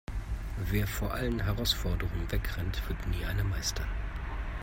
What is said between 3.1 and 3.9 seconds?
eine meistern.